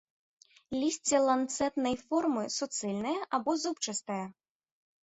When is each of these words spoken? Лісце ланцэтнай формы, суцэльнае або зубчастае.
Лісце 0.81 1.17
ланцэтнай 1.27 1.95
формы, 2.07 2.43
суцэльнае 2.57 3.17
або 3.41 3.51
зубчастае. 3.67 4.23